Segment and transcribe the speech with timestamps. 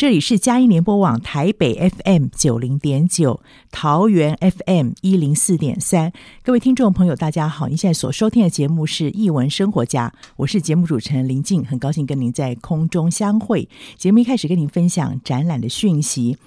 [0.00, 3.38] 这里是嘉音联播网台北 FM 九零点九，
[3.70, 6.10] 桃园 FM 一零四点三。
[6.42, 7.68] 各位听众朋友，大家好！
[7.68, 13.68] 您现在所收听的节目是《艺文生活家》，我是节目主持人林静，很高兴跟您在空中相会。
[13.98, 16.38] 节目一开始跟您分享展览的讯息。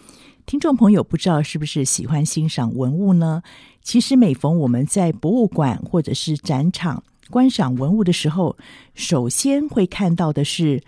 [0.48, 3.44] 听众朋友，不知道是不是喜欢欣赏文物呢？
[3.84, 8.58] 其实每逢我们在博物馆或者是展场观赏文物的时候，
[8.96, 10.82] 首先会看到的是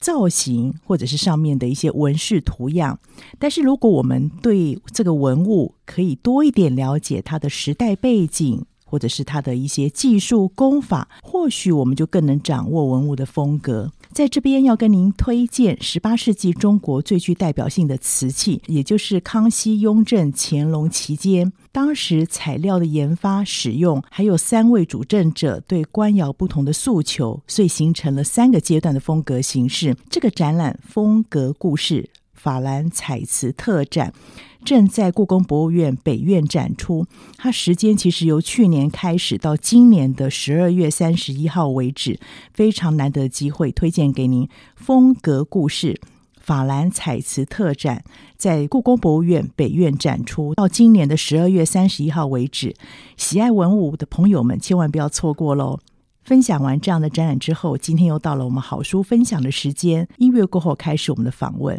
[0.00, 2.98] 造型或者是上面的一些纹饰图样。
[3.38, 13.92] 但是如果我们对这个文物可以多一点了解它的时代背景，或者是它的一些技术功法，或许我们就更能掌握文物的风格。
[14.12, 29.96] 在这边要跟您推荐十八世纪中国最具代表性的瓷器，也就是康熙、雍正、乾隆期间，当时材料的研发、使用，还有三位主政者对官窑不同的诉求，所以形成了三个阶段的风格形式。
[30.10, 32.10] 这个展览风格故事。
[32.40, 34.14] 法兰彩瓷特展
[34.64, 37.04] 正在故宫博物院北院展出，
[37.36, 42.18] 它时间其实由去年开始到今年的十二月三十一号为止，
[42.54, 44.48] 非常难得的机会，推荐给您。
[44.74, 46.00] 风格故事
[46.38, 48.02] 法兰彩瓷特展
[48.38, 52.74] 在故宫博物院北院展出，到今年的十二月三十一号为止，
[53.18, 55.78] 喜爱文物的朋友们千万不要错过喽！
[56.22, 61.78] 分享完这样的展览之后，今天又到了我们好书分享的时间，音乐过后开始我们的访问。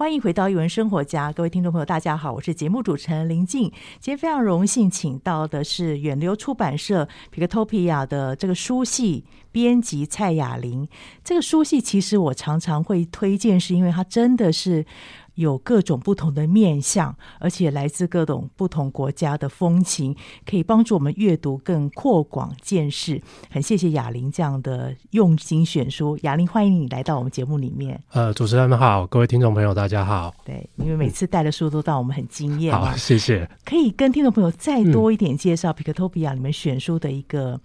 [0.00, 3.64] 欢迎回到语文生活家，各位听众朋友，大家好，我是节目主持人林静。
[4.00, 10.88] 今天非常荣幸请到的是远流出版社皮克托皮亚的这个书系编辑蔡雅玲。
[11.22, 14.86] 这个书系其实我常常会推荐，是因为它真的是。
[15.40, 20.14] 有各种不同的面相，而且来自各种不同国家的风情，
[20.44, 23.20] 可以帮助我们阅读更扩广见识。
[23.50, 27.98] 很谢谢雅玲这样的用心选书，雅玲欢迎你来到我们节目里面。
[28.12, 30.34] 呃，主持人们好，各位听众朋友大家好。
[30.44, 32.72] 对，因为每次带的书都让我们很惊艳。
[32.76, 33.48] 好，谢谢。
[33.64, 37.58] 可以跟听众朋友再多一点介绍皮克托比亚里面选书的一个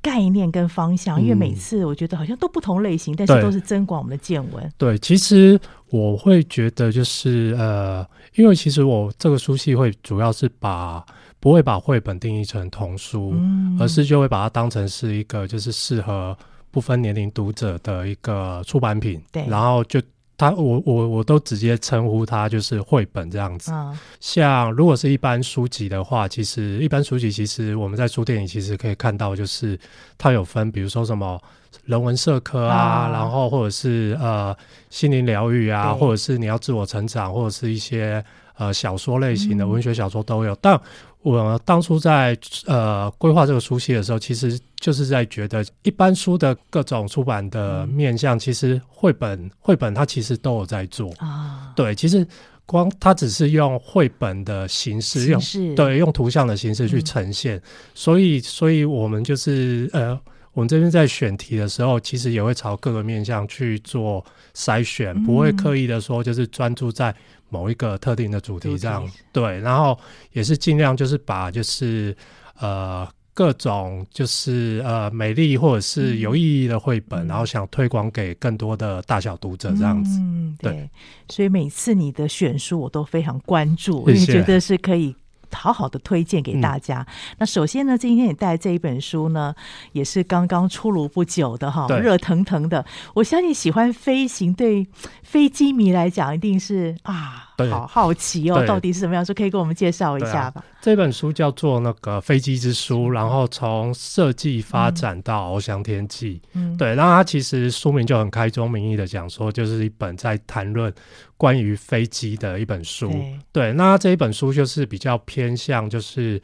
[0.00, 4.72] 概念跟方向，因为每次我觉得好像都不同类型，嗯、但是都是增广我们的见闻。
[4.76, 11.04] 对，其实我会觉得就是呃，因为其实我这个书系会主要是把
[11.38, 16.36] 不会把绘本定义成童书，嗯、而是就会把它当成是一个就是适合
[16.70, 19.22] 不分年龄读者的一个出版品。
[19.30, 20.00] 对，然后就。
[20.42, 23.70] 他我我我都直接称呼他就是绘本这样子。
[23.72, 29.78] 嗯，像如果是一般书籍的话，其实一般书籍其实我们在书店里其实可以看到，就是
[30.18, 31.40] 它有分，比如说什么
[31.84, 34.52] 人文社科啊，嗯、然后或者是呃
[34.90, 38.24] 心灵疗愈啊，或者是你要自我成长，或者是一些
[38.56, 40.80] 呃小说类型的文学小说都有，嗯、但。
[41.22, 42.36] 我当初在
[42.66, 51.12] 呃规划这个书系的时候，其实就是在觉得一般书的各种出版的面向，其实绘本绘本它其实都有在做。
[51.18, 51.72] 啊。
[51.76, 52.26] 对，其实
[52.66, 55.40] 光它只是用绘本的形式，用
[55.76, 57.60] 对用图像的形式去呈现，
[57.94, 60.18] 所以所以我们就是呃，
[60.52, 67.14] 我们这边在选题的时候，其实也会朝各个面向去做筛选，不会刻意的说就是专注在。
[67.52, 69.98] 某一个特定的主题，这样对，然后
[70.32, 72.16] 也是尽量就是把就是
[72.58, 80.18] 呃各种就是呃美丽或者是有意义的绘本，嗯、然后想推广给更多的大小读者这样子。
[80.18, 80.90] 嗯，对，对，
[81.28, 85.14] 所以每次你的选书我都非常关注，因为觉得是可以。
[85.52, 87.00] 好好的推荐给大家。
[87.00, 89.54] 嗯、那首先呢，今天你带这一本书呢，
[89.92, 92.84] 也是刚刚出炉不久的哈，热腾腾的。
[93.14, 94.86] 我相信喜欢飞行对
[95.22, 97.50] 飞机迷来讲，一定是啊。
[97.70, 99.24] 好好奇哦，到底是什么样？
[99.24, 100.60] 说可以给我们介绍一下吧。
[100.60, 106.40] 啊、这本书叫做那个《飞机之书》，然后从设计发展到翱翔天际。
[106.54, 106.94] 嗯，对。
[106.94, 110.92] 然后它其实书名就很开宗明义的讲说，就是一本在谈论
[111.36, 113.08] 关于飞机的一本书。
[113.10, 113.72] 对，对。
[113.72, 116.40] 那这一本书就是比较偏向就是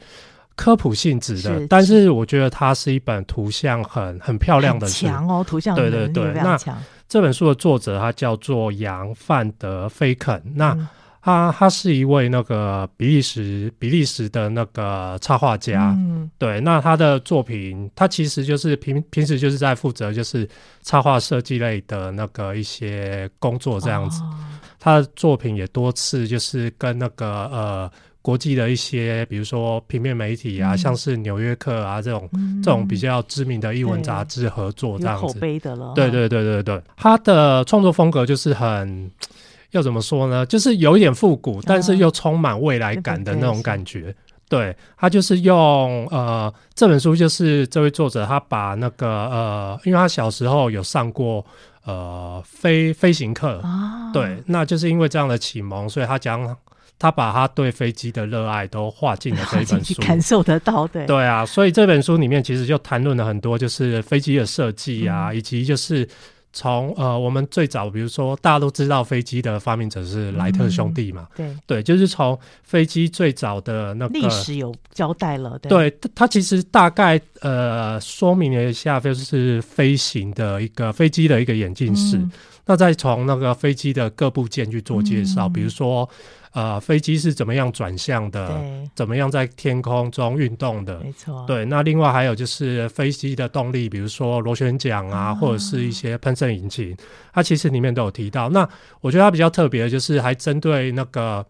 [0.55, 5.07] 科普性质的，是但是我觉得它是一本图像很很漂亮的书。
[5.07, 6.57] 强哦，图像对对对，那
[7.07, 10.41] 这本书的作者他叫做杨范德菲肯。
[10.53, 10.87] 那、嗯
[11.29, 20.49] 他他是一位那个比利时比利时的那个插画家，嗯，对，那他的作品，他其实就是平平时就是在负责就是
[20.81, 24.23] 插画设计类的那个一些工作这样子。
[24.23, 24.33] 哦、
[24.79, 27.91] 他的作品也多次就是跟那个呃
[28.23, 35.21] 国际的一些，比如说平面媒体啊，嗯、像是《纽约客》啊这种、嗯、这种比较知名的艺文杂志合作这样子。
[35.27, 35.93] 口碑的了。
[35.93, 39.11] 对对对对对，他的创作风格就是很。
[39.71, 40.45] 要怎么说呢？
[40.45, 44.09] 就是有一点复古，但是又充满未来感的那种感觉。
[44.09, 51.45] 啊、对，他就是用呃这本书，就是这位作者他把那个呃，因为他小时候有上过
[51.85, 56.57] 呃飞飞行课，啊、对，那就是因为这样的启蒙，所以他将
[56.97, 60.87] 他把他对飞机的热爱都画进了这一本书，感受得到。
[60.87, 66.07] 对，对啊，所以这本书里面其实就谈论了很多，就是飞机的设计啊，嗯、以及就是。
[66.51, 71.77] 从呃，我们最早，比如说大家都知道飞机的发明者是莱特兄弟嘛，嗯、对。
[71.77, 82.31] 对，就是从飞机最早的那个历史有交代了，对，对它其实大概呃说明了一下，就是飞行的一个飞机的一个演进史，嗯、
[82.65, 86.09] 那再从那个飞机的各部件去做介绍，嗯、比如说。
[86.51, 88.47] 呃，飞机是怎么样转向的？
[88.47, 90.99] 对怎么样在天空中运动的？
[90.99, 91.45] 没错。
[91.45, 96.97] 对，那另外还有就是飞机的动力，比如说螺旋桨啊，啊或者是一些喷射引擎，
[97.31, 98.49] 它其实里面都有提到。
[98.49, 98.67] 那
[99.01, 101.45] 我觉得它比较特别的就是还针对那个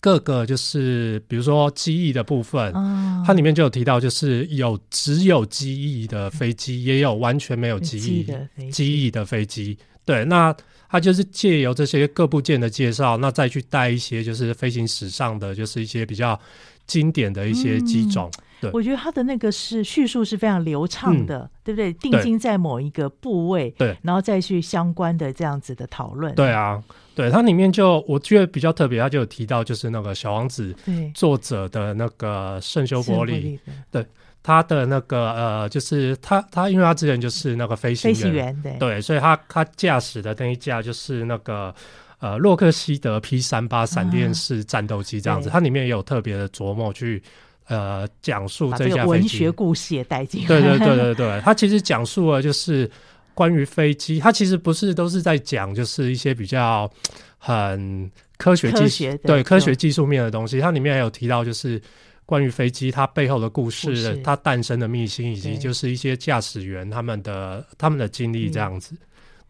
[0.00, 9.78] 各个就是比如说机翼的部分，啊、它里面就有提到，就是有只有机翼的飞机，嗯、也有完全没有机翼机翼的飞机。
[10.04, 10.54] 对，那。
[10.86, 16.38] 它就是借由这些各部件的介绍，那再去带一些就是飞行史上的，就是一些比较
[16.86, 18.30] 经典的一些机种。
[18.36, 21.92] 嗯对，我觉得他的那个是叙述是非常流畅的，嗯、对不对？
[21.94, 26.32] 定睛在某一个部位，对，然后再去相关的这样子的讨论。
[26.36, 26.80] 对啊，
[27.16, 30.72] 对，它里面就我觉得比较特别，他就有提到就是那个小王子
[31.12, 33.58] 作者的那个圣修伯里，
[33.90, 34.06] 对，
[34.44, 41.74] 他的那个呃，就是他他因为他之前就是那个飞行员，飞行员对，对，所以他他驾驶的那一架就是那个。
[42.20, 47.22] 呃，洛克希德 P 三八闪电式战斗机这样子，啊、它里面也有特别的琢磨去
[47.66, 49.08] 呃讲述这架飞机。
[49.08, 50.46] 文学故事也带进来。
[50.46, 52.90] 对对对对对， 它其实讲述了就是
[53.34, 56.90] 关于飞机，它其实不是都是在讲就是一些比较
[57.36, 61.78] 很科学技术对科学技术面的东西，它里面还有提到就是
[62.26, 68.96] 关于飞机它背后的故事，它诞生的秘辛，以及就是一些驾驶员他们的他们的经历这样子。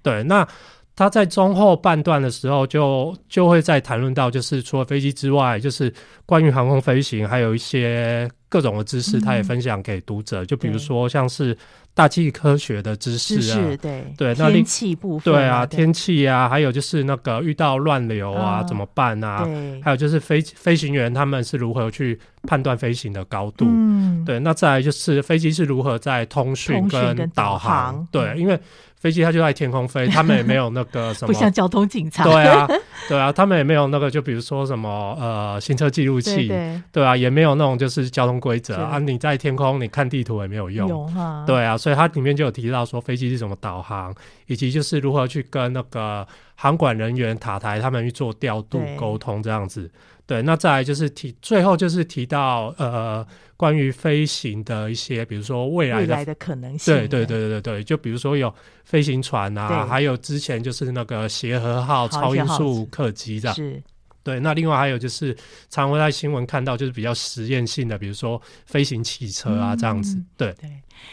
[0.03, 0.47] 对，那。
[0.97, 5.93] 他在中后半段的时候就，就就会再谈论到，就是除了飞机之外，就是
[6.25, 10.45] 关于航空飞行，还有一些各种的知识，他也分享给读者。
[10.45, 11.59] 嗯、就比如说，像是
[11.93, 19.45] 大气科学的知识啊，对对，那天气部分，对啊，天气啊，还有就是那个遇到乱流啊、哦、怎么办啊？
[19.83, 23.65] 还有就是飞飞行员他们是如何去判断飞行的高度？
[23.69, 27.59] 嗯，对，那再来就是飞机是如何在通讯跟导航？
[27.59, 28.57] 导航对，因为。
[29.05, 32.25] 飞机它就在天空飞， 他们也没有那个什么，不像交通警察。
[32.25, 32.67] 对啊，
[33.07, 38.99] 对啊，他们也没有那个，就比如说什么呃行车记录器，对，对，对啊，也没有那种就是交通规则啊。
[38.99, 40.87] 你在天空，你看地图也没有用。
[40.87, 41.45] 有哈。
[41.47, 44.15] 对啊，所以它里面就有提到说飞机是怎么导航，
[44.47, 49.91] 以及就是如何去跟那个航管人员、塔台他们去做调度沟通这样子。
[50.27, 56.95] 对，那再来就是提，最后就是提到呃，关于飞行的一些，比如说未来的，未来的可能性。
[56.95, 58.53] 对对对对对，就比如说有
[58.85, 63.55] 飞行船啊，还有之前就是那个协和号超音速客机这样。
[63.55, 63.83] 是。
[64.25, 65.37] 对，那另外还有就是
[65.69, 70.17] 常会在新闻看到，就是比较实验性的，比如说飞行汽车啊这样子。
[70.17, 70.71] 嗯、对对，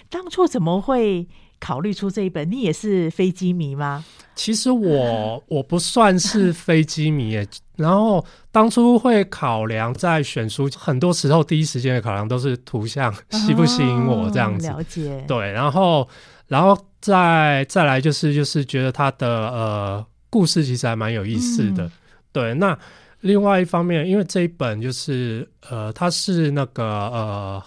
[0.09, 1.27] 当初怎么会
[1.59, 2.49] 考虑出这一本？
[2.49, 4.03] 你也是飞机迷吗？
[4.33, 14.67] 其实我 我不算是飞机迷耶，然后当初会考量在选书，很多时候第一时间的考量都是图像吸不吸引我这样子。
[14.69, 15.25] 哦、了解。
[15.27, 16.07] 对，然后
[16.47, 21.83] 然后再再来就是就是觉得他的呃故事其实还蛮有意思的。
[21.85, 21.91] 嗯、
[22.31, 22.77] 对，那
[23.21, 27.63] 另外一方面，因为这一本就是呃它是那个呃。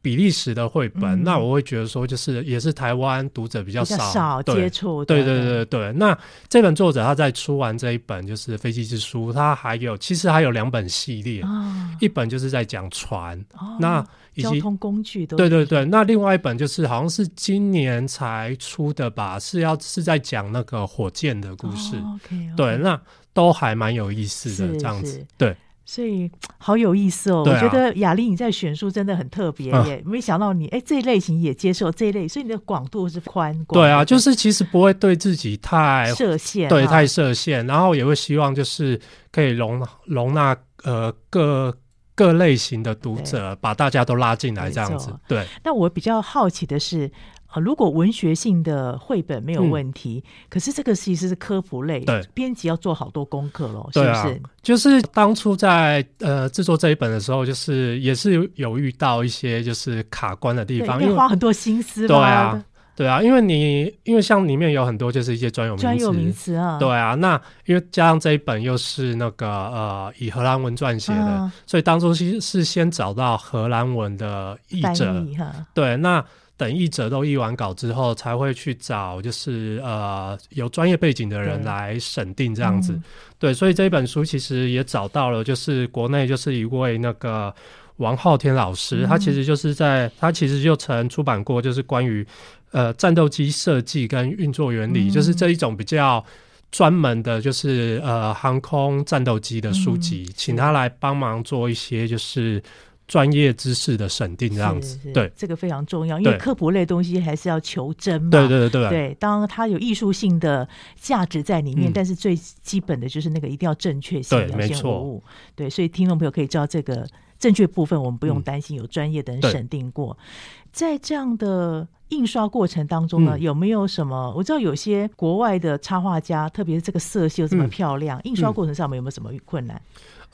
[0.00, 5.04] 比利时的绘本，嗯，那我会觉得说，就是也是台湾读者比较少，接触。
[5.04, 5.92] 对对对对对。
[5.94, 6.16] 那
[6.48, 15.84] 这本作者他在出完这一本就是《飞机之书》，他还有其实还有两本系列，哦，一本就是在讲船，哦，那以及交通工具都对对对。
[15.84, 21.96] 那另外一本就是好像是今年才出的吧，是要是在讲那个火箭的故事。
[21.96, 23.00] 哦 okay, okay，对，那
[23.32, 25.56] 都还蛮有意思的这样子，对。
[25.90, 27.42] 所以好有意思哦！
[27.46, 33.82] 啊、我觉得雅丽你在选书真的很特别耶，嗯、没想到你哎这一类型也接受这一类，所以你的广度是宽广。
[33.82, 39.00] 对啊，就是其实不会对自己太设限，对，太设限，然后也会希望就是
[39.32, 41.74] 可以容容纳呃各
[42.14, 45.10] 各类型的读者，把大家都拉进来这样子。
[45.26, 45.42] 对。
[45.64, 47.10] 那我比较好奇的是。
[47.48, 54.10] 啊，如果文学性的绘本没有问题，嗯，可是这个其实是科普类，对，编辑要做好多功课喽，是不是？
[54.10, 62.06] 啊，就是当初在呃制作这一本的时候，就是也是有遇到一些就是卡关的地方，因为花很多心思。
[62.06, 62.62] 对啊，
[62.94, 75.34] 对啊，因为你因为像里面有很多就是一些专有名词，专有名词啊，对啊，那因为加上这一本又是那个呃以荷兰文撰写的，啊，所以当初是是先找到荷兰文的译者，译
[75.72, 76.22] 对，那。
[76.58, 82.92] 等译者都译完稿之后，才会去找就是呃有专业背景的人来审定这样子。
[82.92, 83.02] 对，嗯、
[83.38, 87.54] 对，所以这一本书其实也找到了，就是国内就是一位那个
[87.98, 92.26] 王浩天老师，嗯、他其实就是在他其实就曾出版过就是关于
[92.72, 96.24] 呃战斗机设计跟运作原理，嗯、就是这一种比较
[96.72, 102.60] 专门的，就是呃航空战斗机的书籍，嗯、请他来帮忙做一些就是。
[103.08, 108.30] 专业知识的审定这样子，对，这个非常重要，因为科普类东西还是要求真嘛。
[108.30, 115.20] 对对对对，对，当它有艺术性的价值在里面，嗯，但是最基本的就是那个一定要正确性，对，没错。
[115.56, 120.16] 对，所以听众朋友可以知道这个正确部分，我们不用担心，有专业的人审定过。
[120.20, 124.32] 嗯，在这样的印刷过程当中呢，嗯，有没有什么？
[124.36, 129.82] 我知道有些国外的插画家，特别是这个色系又这么漂亮，嗯，印刷过程上面有没有什么困难？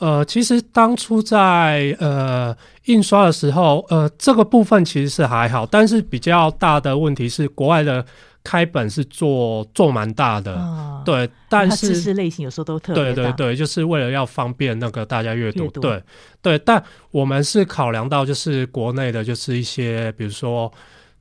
[0.00, 8.04] 呃，其实当初在呃印刷的时候，呃，这个部分其实是还好，但是比较大的问题是国外的
[8.44, 16.02] 开本是做做蛮大的，哦、对，但是知识类型有时候都特别对对对，就是为了要方便那个大家阅读，对
[16.42, 20.70] 对，但我们是考量到就是国内的，就是一些比如说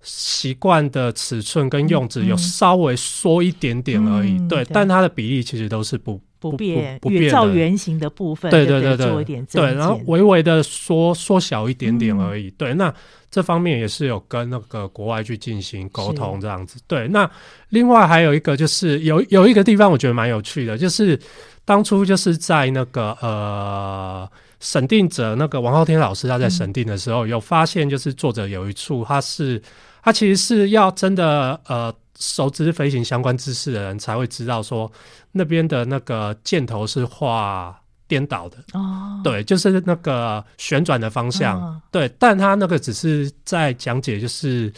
[0.02, 6.22] 习惯的尺寸跟用纸有稍微缩一点点而已，嗯、对，对，但它的比例其实都是不。
[6.52, 12.48] 不变，越照原型的部分，对对对对，做一点对，然后微微的缩缩小一点点而已。
[12.48, 12.94] 嗯、对，那
[13.32, 16.80] 这方面也是有跟那个国外去进行沟通这样子。
[16.88, 17.30] 对，那
[17.70, 21.20] 另外还有一个就是有有一个地方我觉得蛮有趣的，就是
[21.66, 29.62] 当初就是在那个呃审定者那个王浩天老师他在审定的时候，嗯、有发现就是作者有一处他是
[30.04, 31.94] 他其实是要真的呃。
[32.20, 34.92] 熟知飞行相关知识的人才会知道，说
[35.32, 38.58] 那边的那个箭头是画颠倒的。
[38.74, 44.72] 哦，对，就是那个旋转的方向，哦、对，但他那个只是在讲解，就是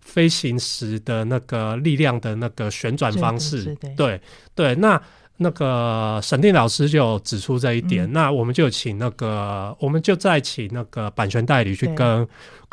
[0.00, 4.20] 飞行时的那个力量的那个旋转方式，对
[4.54, 5.00] 对，那。
[5.38, 12.24] 那个沈定老师就指出这一点，嗯、那我们就请那个，我们就再请那个版权代理去跟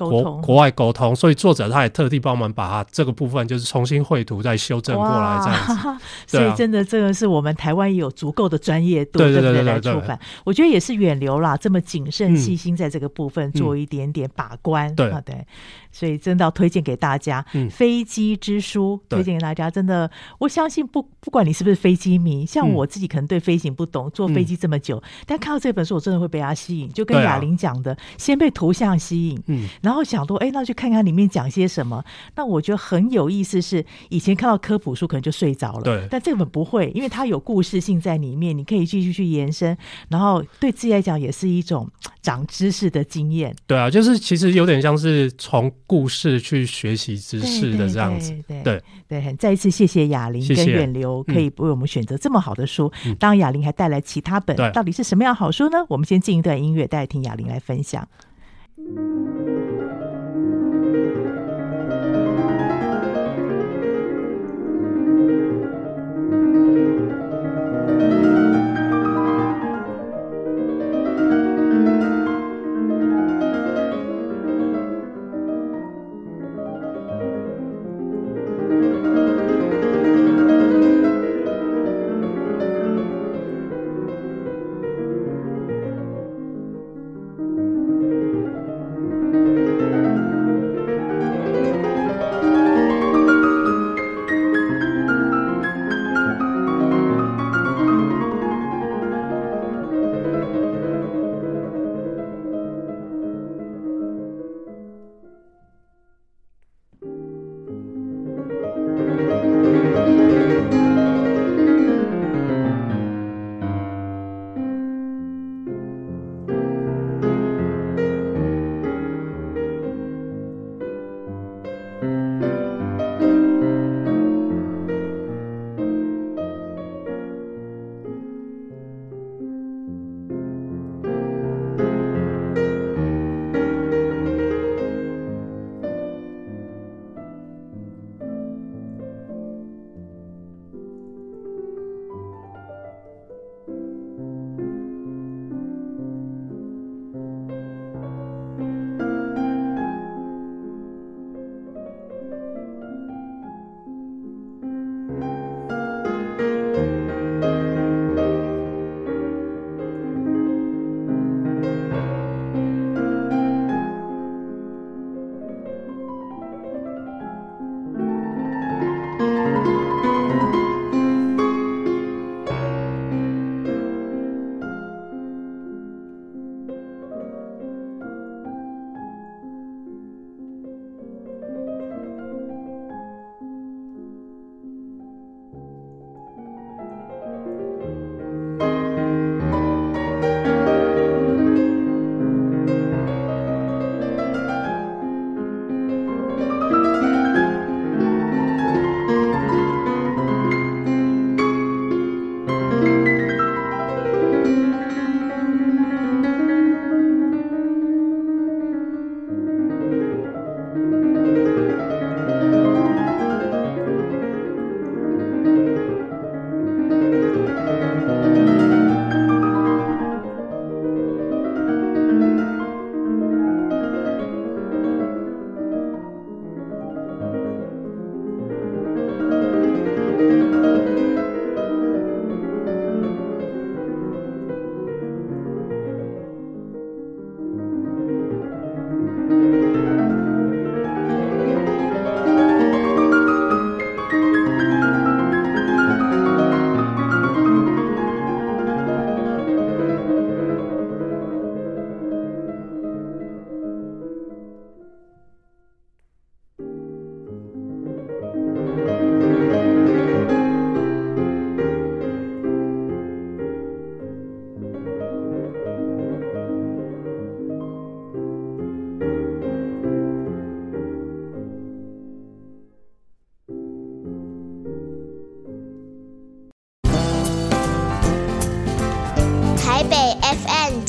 [0.08, 5.88] 国国外沟通，所以作者他也特地帮我们把他这个部分就是重新绘图再修正过来这样子。
[5.89, 10.20] 啊、所以真的这个是我们台湾也有足够的专业度，对对对，对，对，对来出版。
[10.44, 14.88] 我觉得也是远流啦，这么谨慎细心在这个部分做一点点把关。
[14.89, 15.46] 嗯嗯、对啊，对。
[15.91, 19.72] 所以真的要推荐给大家，嗯《飞机之书》推荐给大家。
[19.72, 26.88] 真的，我相信不不管你是不是飞机迷，像我自己可能对飞行不懂，坐飞机这么久，嗯、但看到这本书，我真的会被它吸引。
[26.93, 32.04] 就跟雅玲讲的，啊、先被图像吸引，嗯，然后想说，哎，那去看看里面讲些什么。
[32.36, 36.08] 那我觉得很有意思，是以前看到科普书可能就睡着了，对。
[36.10, 39.78] 但这本不会，因为它有故事性在里面，你可以继续去延伸，
[40.10, 41.89] 然后对自己来讲也是一种
[42.21, 43.56] 长知识的经验。
[43.65, 45.69] 对啊，就是其实有点像是从。
[45.86, 52.91] 故事去学习知识的这样子，对对对，很再一次谢谢雅玲跟远流可以为我们选择这么好的书。
[53.08, 55.84] 嗯、当然，雅玲还带来其他本，到底是什么样好书呢？
[55.88, 58.08] 我们先进一段音乐，带来听雅玲来分享。
[58.78, 59.59] 台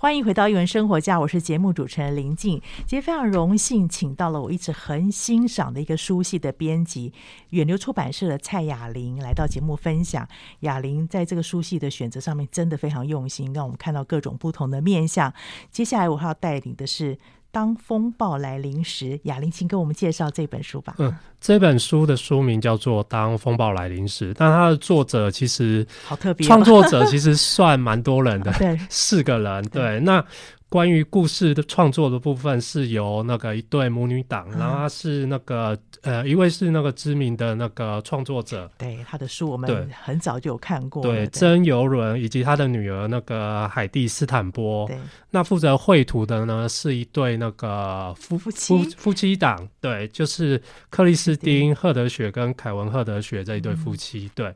[0.00, 2.62] 欢迎回到《一文生活家》，我是节目主持人林静。
[2.86, 7.12] 今天非常荣幸，请到了我一直很欣赏的一个书系的编辑，
[7.50, 10.28] 远流出版社的蔡雅玲来到节目分享。
[10.60, 15.34] 雅玲在这个书系的选择上面真的非常用心，让我们看到各种不同的面向。
[15.72, 17.18] 接下来我还要带领的是。
[17.50, 20.94] 当风暴来临时，雅玲，请给我们介绍这本书吧。
[20.98, 29.64] 嗯，这本书的书名叫做《当风暴来临时》，但它的作者其实好特别，创作者其实算蛮多人的， 对，四个人。
[29.70, 30.24] 对，那。
[30.70, 44.98] 关于故事的创作的部分是由那个一对母女档，然后他是那个呃一位是那个知名的那个创作者，对他的书我们很早就有看过，对真由伦以及他的女儿那个海蒂斯坦波，对，
[45.30, 48.84] 那负责绘图的呢是一对那个夫夫妻？
[48.98, 54.54] 夫妻档，对，就是克里斯汀·赫德雪跟凯文·赫德雪这一对夫妻，嗯、对。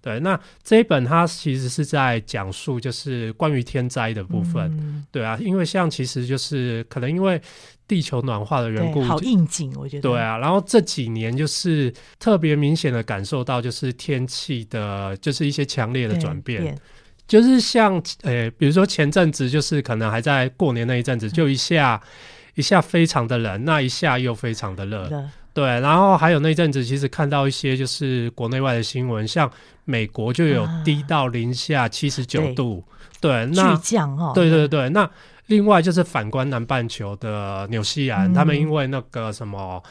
[0.00, 4.64] 对，那这一本它其实是在讲述，就是关于天灾的部分。
[4.78, 7.40] 嗯、对啊，因为像其实就是可能因为
[7.86, 10.02] 地球暖化的缘故，好应景，我觉得。
[10.02, 16.78] 对啊，然后这几年就是特别明显的感受到，就是天气的，就是一些强烈的转变。
[17.26, 22.08] 就是像呃，比如说前阵子，就是可能还在过年那一阵子，就一下、嗯、
[22.54, 25.10] 一下非常的冷，那一下又非常的热。
[25.58, 29.50] 对，然后还有那阵子，其实看到一些就是国内外的新闻，像
[29.84, 34.88] 美国就有低到零下七十九度，啊、对，对，那巨降哦，对对对。
[34.90, 35.10] 那
[35.46, 39.82] 另外就是反观南半球的纽西兰，嗯、他们因为那个什么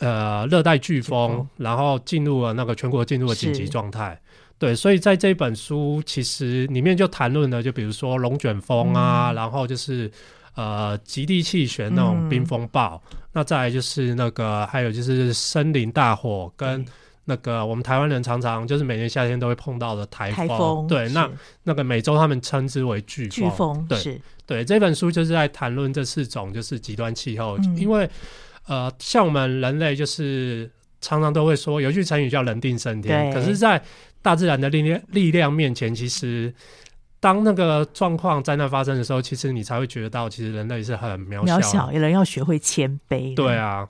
[0.00, 4.20] 呃热带飓风，然后进入了那个全国进入了紧急状态，
[4.58, 10.12] 对，所以在这本书其实里面就谈论了，就比如说龙卷风啊，嗯、然后就是。
[10.56, 16.82] 呃，极地气旋那种冰风暴，嗯、那再来就是那个，还有就是森林大火，跟
[17.26, 20.48] 那个我们台湾人常常就是每年夏天都会碰到的台风。
[20.48, 21.30] 台风对，那
[21.62, 23.50] 那个美洲他们称之为飓风。
[23.50, 28.08] 飓风对对，这本书就是在谈论这四种就是极端气候，嗯、因为
[28.68, 30.70] 呃，像我们人类就是
[31.02, 33.82] 常常都会说有句成语叫人定胜天，可是，在
[34.22, 36.54] 大自然的力量力量面前，其实。
[37.26, 41.58] 当那个状况灾难发生的时候，其实你才会觉得到，其实人类是很渺小。
[41.58, 43.34] 渺小，人要学会谦卑。
[43.34, 43.88] 对啊，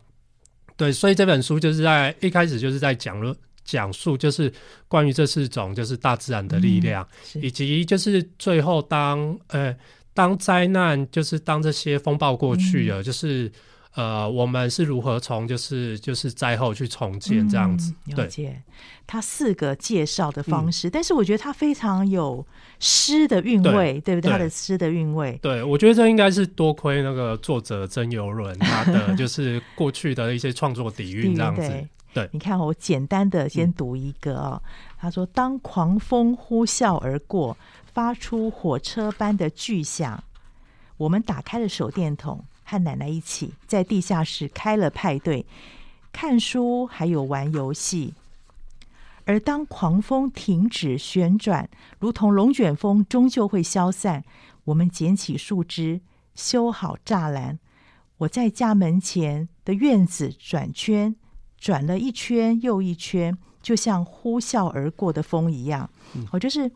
[0.75, 4.51] 对，所以这本书就是在一开始就是在讲了讲述，就是
[4.89, 9.77] 关于这四种就是大自然的力量，嗯、以及就是最后当呃
[10.15, 13.53] 当灾难就是当这些风暴过去了，嗯、就是。
[13.97, 17.95] 呃，我们是如何从就是就是灾后去重建这样子？
[18.09, 18.63] 嗯、了解，
[19.07, 22.47] 他四个介绍的方式，嗯、但是我觉得他非常有
[22.79, 24.21] 诗的韵味，对，对不对？
[24.21, 31.63] 对他的诗的韵味，对，我觉得这应该是多亏那个作者曾游伦他的 就是过去的一些创作底蕴这样子。
[31.63, 37.57] 对，对你看，我简单的先读一个啊、哦，嗯、他说：“当狂风呼啸而过，
[37.95, 40.23] 发出火车般的巨响，
[40.99, 45.47] 我们打开了手电筒。”和奶奶一起在地下室开了派对，
[46.13, 48.13] 看书还有玩游戏。
[49.25, 54.25] 而当狂风停止旋转，如同龙卷风终究会消散，
[54.65, 56.01] 我们捡起树枝，
[56.35, 57.59] 修好栅栏。
[58.19, 61.15] 我在家门前的院子转圈，
[61.59, 65.89] 转了一圈又一圈，就像呼啸而过的风一样。
[66.15, 66.69] 嗯、我就是。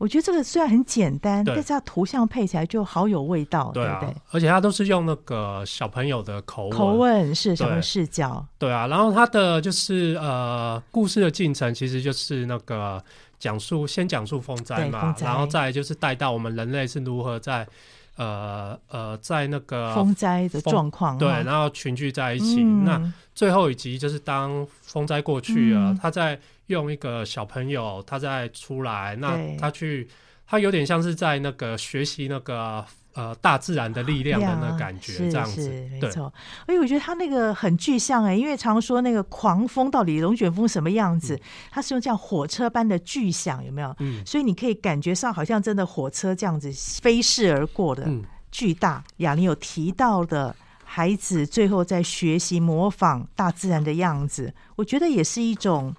[0.00, 4.14] 我觉得这个虽然很简单，但是它图像配起来就好有味道，对，不对？
[4.30, 8.42] 而且它都是用那个小朋友的口吻，口吻是什么视角？
[8.58, 13.04] 对啊，然后它的就是呃，故事的进程其实就是那个
[13.38, 17.68] 讲述，先讲述风灾嘛，然后再就是带到我们人类是如何在
[18.16, 22.62] 呃呃在那个风灾的状况，对，然后群聚在一起。
[22.62, 26.40] 嗯、那最后一集就是当风灾过去了，他、嗯、在。
[26.72, 30.08] 用一个小朋友，他在出来，那他去，
[30.46, 36.32] 他有点像是在那个学习那个呃大自然的力量的那个感觉，这样子，没错。
[36.66, 43.94] 而且，我觉得他那个很具象哎，因为常说那个狂风到底龙卷风什么样子，嗯、他是用这样火车般的巨响，有没有？
[43.98, 46.70] 嗯，所以你可以感觉上好像真的火车这样子
[47.02, 48.08] 飞逝而过的
[48.52, 49.02] 巨大。
[49.18, 50.54] 雅玲有提到的
[50.84, 55.94] 孩子最后在学习模仿大自然的样子，我觉得也是一种。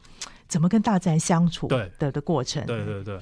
[0.51, 2.65] 怎么跟大自然相处的的过程？
[2.65, 3.17] 对对对，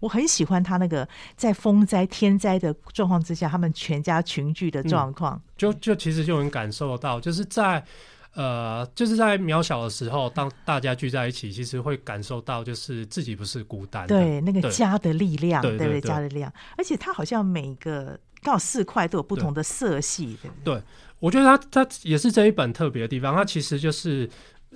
[0.00, 1.06] 我很喜欢他那个
[1.36, 7.84] 在风灾天灾的状况之下，他们全家群聚的状况，嗯、就就其实就能感受到，就是在
[8.32, 20.82] 呃，就是在渺小的时候，当大家聚在一起，其实会感受到，就是自己不是孤单，对那个家的力量，对，对，家的力量，而且他好像每个刚好四块都有不同的色系，对，对，对，
[21.18, 24.26] 我觉得他他也是这一本特别的地方，他其实就是。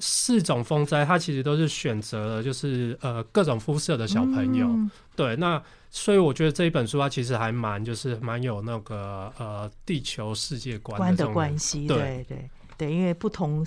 [0.00, 4.66] 四种风灾，它其实都是选择了，就是呃各种肤色的小朋友。
[4.66, 11.86] 嗯、对，那所以我觉得这一本书它其实还蛮就是蛮有那个呃地球世界观的，关系。
[11.86, 13.64] 对对对，因为不同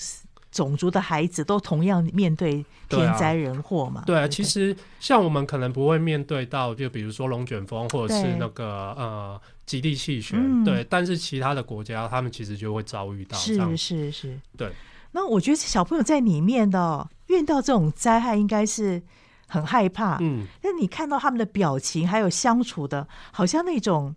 [0.51, 4.03] 种族的孩子都同样面对天灾人祸嘛。
[4.05, 13.37] 对啊，其实像我们可能不会面对到，就比如说龙卷风或者是那个呃极地气旋，嗯，对，但是其他的国家他们其实就会遭遇到。
[13.37, 14.71] 是是是，对。
[15.13, 19.01] 那我觉得小朋友在里面的、哦、遇到这种灾害，应该是
[19.45, 20.17] 很害怕。
[20.21, 24.15] 嗯，那你看到他们的表情，还有相处的，好像那种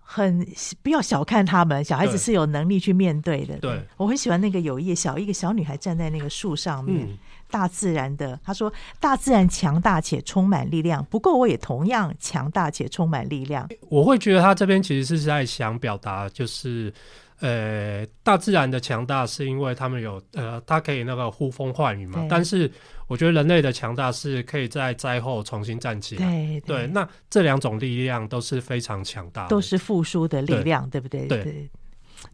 [0.00, 0.44] 很
[0.82, 3.56] 不要小看他们，小孩子是有能力去面对的。
[3.58, 7.16] 对，我很喜欢那个有一页小一个小女孩站在那个树上面，嗯、
[7.48, 16.92] 大自然的，她说：“大自然强大且充满力量，不过我也同样强大且充满力量。”我会觉得他这边其实是在想表达，就是。
[17.40, 22.26] 呃，大自然的强大是因为他们有呃，它可以那个呼风唤雨嘛。
[22.28, 22.68] 但是
[23.06, 26.60] 我觉得人类的强大是可以在灾后重新站起来。
[26.66, 31.26] 对，那这两种力量都是非常强大的，都是复苏的力量，对，对不对？
[31.28, 31.70] 对，对，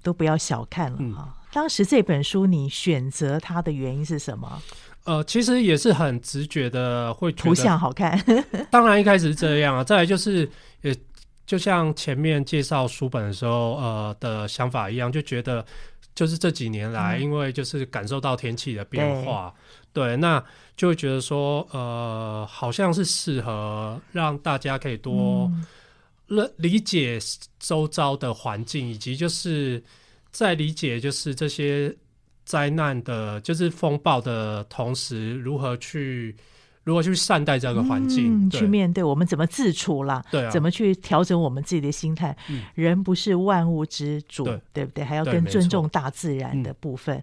[0.02, 1.32] 都不要小看了哈、嗯。
[1.52, 4.62] 当时这本书你选择它的原因是什么？
[5.04, 8.18] 呃，其实也是很直觉的，会图像好看。
[8.70, 10.48] 当然一开始是这样啊，再来就是
[10.80, 10.96] 也。
[11.46, 15.64] 就像前面介绍书本的时候，呃的想法一样，就觉得
[16.14, 19.60] 就是这几年来，因为就是感受到天气的变化，嗯、
[19.92, 20.42] 对，对，那
[20.76, 25.50] 就会觉得说，呃，好像是适合让大家可以多
[26.56, 27.18] 理解
[27.58, 29.82] 周遭的环境，以及就是
[30.30, 31.94] 在理解就是这些
[32.44, 36.34] 灾难的，就是风暴的同时，如何去。
[36.84, 40.22] 如何去善待这个环境，嗯，去面对我们怎么自处啦？
[40.30, 42.36] 对啊，怎么去调整我们自己的心态？
[42.48, 45.04] 嗯，人不是万物之主，对，对不对？
[45.04, 47.22] 还要更尊重大自然的部分。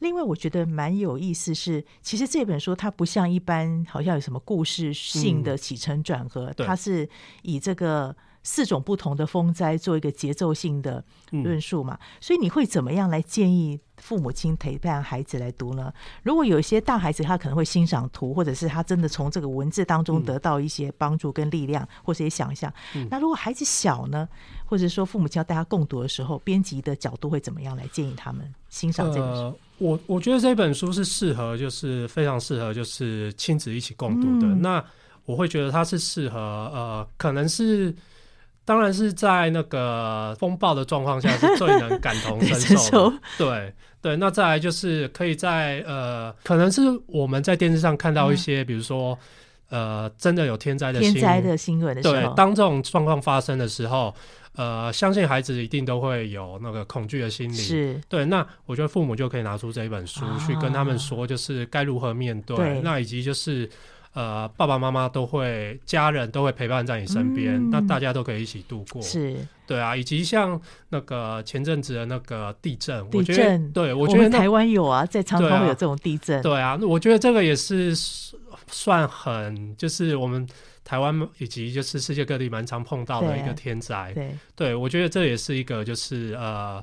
[0.00, 7.08] 另外，我觉得蛮有意思是，其实这本书它不像一般，好像有什么故事性的起承转合，嗯，它是
[7.42, 8.14] 以这个。
[8.48, 15.92] 四种不同的风灾做一个节奏性的论述嘛、嗯，所以你会怎么样来建议父母亲陪伴孩子来读呢？
[16.22, 23.08] 如果有一些大孩子他可能会欣赏图，或者是他真的从这个文字当中得到一些帮助跟力量，嗯、或者也想象、嗯。
[23.10, 24.28] 那如果孩子小呢，
[24.64, 29.40] 或者说父母亲要带他共读的时候，编辑的角度会怎么样来建议他们欣赏这本书？
[29.42, 34.62] 呃、我我觉得这本书是适合，就是非常适合，就是亲子一起共读的、嗯。
[34.62, 34.84] 那
[35.24, 37.92] 我会觉得它是适合，呃，可能是。
[38.66, 43.16] 当然是在那个风暴的状况下是最能感同 身受的。
[43.38, 49.16] 对对，那再来就是可以在呃，可能是我们在电视上看到一些，嗯、比如说
[49.70, 54.12] 呃，真的有天灾的天灾的新闻的时候，对，当这种状况发生的时候，
[54.56, 57.56] 呃，相信孩子一定都会有那个恐惧的心理。
[57.56, 58.24] 是，对。
[58.24, 63.70] 那我觉得父母就可以拿出这一本书去跟他们说，就是该如何面对，对，那以及就是。
[64.16, 69.02] 呃，爸爸妈妈都会，家人都会陪伴在你身边，嗯，那大家都可以一起度过。
[69.02, 76.40] 是，对啊，以及像那个前阵子的那个地震，地震，我觉得对，我觉得台湾有啊，在长滩会有这种地震。
[76.40, 77.94] 对啊，我觉得这个也是
[78.68, 80.48] 算很，就是我们
[80.82, 84.12] 台湾以及就是世界各地蛮常碰到的一个天灾。
[84.14, 86.82] 对，对，我觉得这也是一个，就是呃。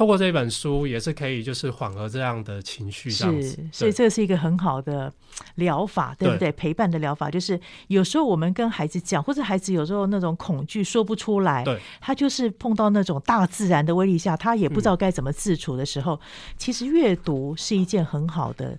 [0.00, 3.50] 透过这本书也是可以，就是缓和这样的情绪，这样子。
[3.50, 5.12] 是，所以这是一个很好的
[5.56, 6.50] 疗法，对不对？
[6.50, 16.20] 对，陪伴的疗法就是有时候我们跟孩子讲，或者孩子有时候那种恐惧说不出来，对，他就是碰到那种大自然的威力下，他也不知道该怎么自处的时候，嗯、
[16.56, 18.74] 其实阅读是一件很好的。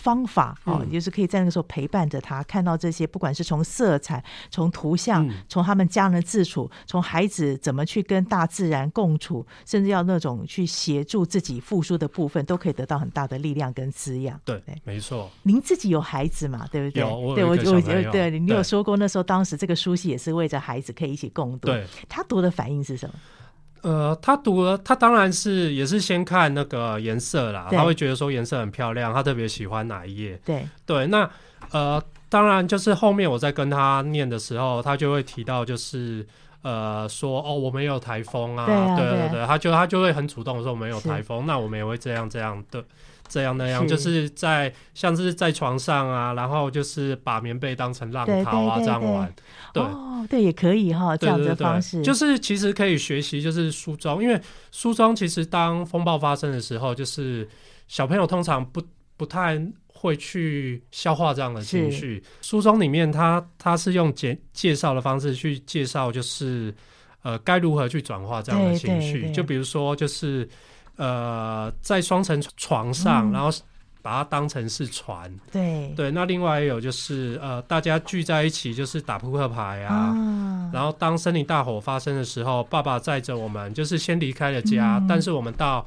[0.00, 14.40] 方法哦，就是可以在那个时候陪伴着他，看到这些，不管是从色彩、从图像、从他们家人的自处、从孩子怎么去跟大自然共处，甚至要那种去协助自己复苏的部分，都可以得到很大的力量跟滋养。
[14.44, 15.30] 对，没错。
[15.42, 16.66] 您自己有孩子嘛？
[16.72, 17.02] 对不对？
[17.02, 21.68] 有，对我我觉得对，你有说过那时候当时这个书系也是为着孩子可以一起共读。
[21.68, 23.14] 对，他读的反应是什么？
[23.82, 30.38] 呃，他读了，他当然是也是先看那个颜色啦，他会觉得说颜色很漂亮，他特别喜欢哪一页。
[30.44, 31.28] 对对，那
[31.70, 36.26] 呃，当然就是后面我在跟他念的时候，他就会提到就是
[36.62, 42.84] 呃说哦，我们有台风啊，对啊对对对，对他就他就会很主动说我们有台风，那我们也会这样这样的。
[43.30, 49.32] 这样那样，是就是在像是在床上啊，然后就是把棉被当成浪涛啊，这样玩。
[49.72, 52.02] 对，哦，对，也可以哈，这样的方式。
[52.02, 54.38] 就是其实可以学习，就是梳妆，因为
[54.72, 57.48] 梳妆其实当风暴发生的时候，就是
[57.86, 58.82] 小朋友通常不
[59.16, 62.20] 不太会去消化这样的情绪。
[62.42, 66.74] 梳妆里面他，他他是用介介绍的方式去介绍，就是
[67.22, 69.30] 呃该如何去转化这样的情绪。
[69.30, 70.48] 就比如说，就是。
[71.00, 73.50] 呃，在双层床上，嗯，然后
[74.02, 75.34] 把它当成是船。
[75.50, 80.70] 对对，那另外还有就是呃，大家聚在一起就是打扑克牌啊，啊。
[80.74, 85.86] 然后当森林大火发生的时候，爸爸载着我们，就是先离开了家，嗯，但是我们到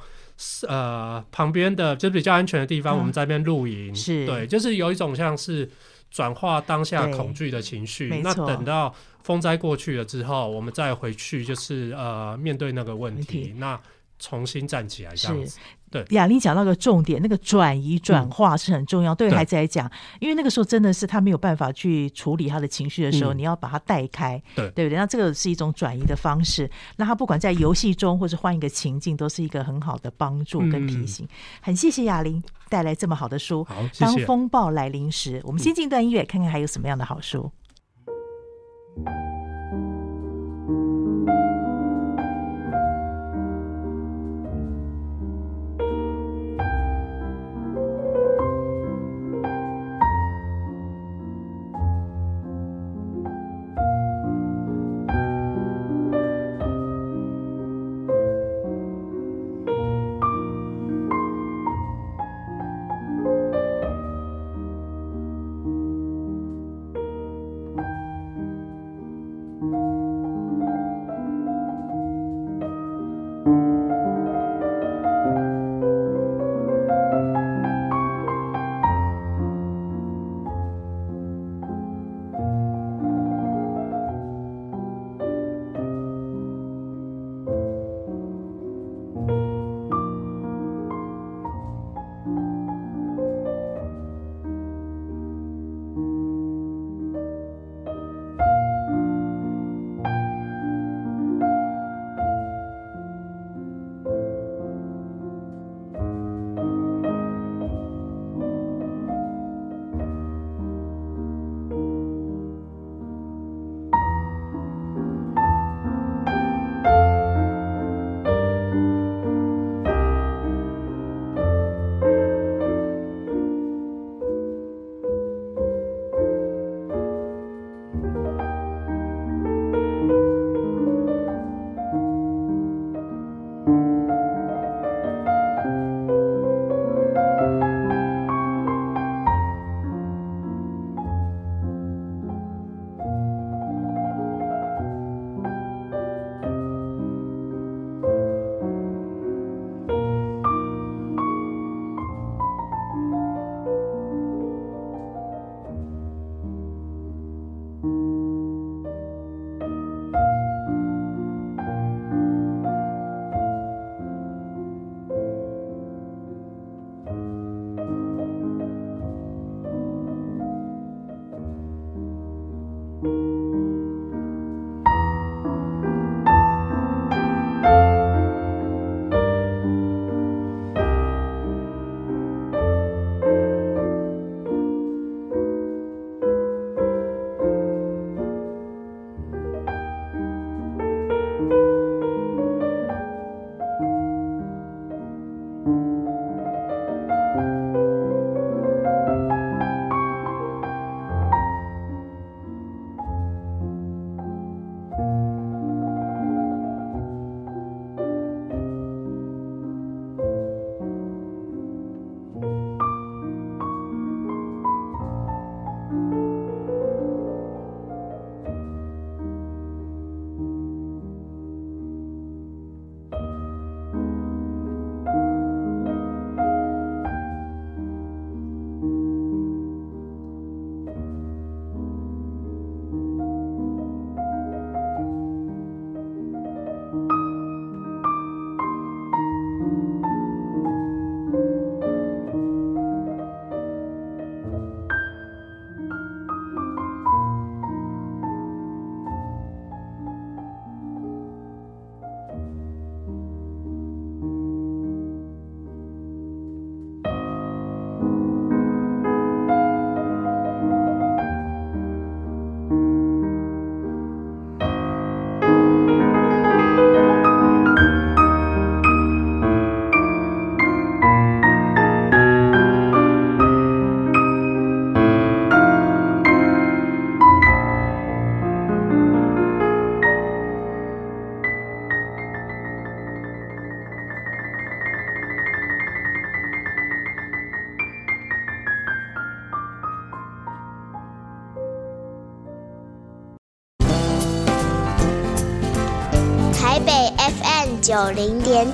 [0.68, 3.94] 呃旁边的就比较安全的地方，啊，我们在那边露营。
[3.96, 5.70] 是，对，就是有一种像是
[6.10, 8.22] 转化当下恐惧的情绪。
[8.24, 13.54] 那等到风灾过去了之后，我们再回去就是呃面对那个问题。
[13.58, 13.80] 那
[14.24, 15.60] 重新站起来，这样子。
[15.92, 19.14] 对，雅琳讲到个重点，那个转移转化是很重要。
[19.14, 24.98] 嗯、对孩子来讲，因为那个时候真的是他没有办法去处理他的情绪的时候，嗯、你要把他带开，对对不对？
[24.98, 26.68] 那这个是一种转移的方式。
[26.96, 31.26] 那他不管在游戏中，或是换一个情境，都是一个很好的帮助跟提醒。
[31.28, 31.30] 嗯、
[31.62, 33.64] 很谢谢雅玲带来这么好的书。
[33.66, 34.06] 好，谢谢。
[34.06, 37.52] 当风暴来临时，我们先进段音乐，看看还有什么样的好书。